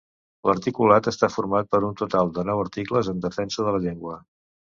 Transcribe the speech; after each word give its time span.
L'articulat 0.49 1.09
està 1.11 1.27
format 1.33 1.69
per 1.75 1.81
un 1.89 1.93
total 2.01 2.33
de 2.37 2.47
nou 2.49 2.63
articles 2.63 3.13
en 3.13 3.23
defensa 3.29 3.67
de 3.67 3.75
la 3.77 3.83
llengua. 3.87 4.19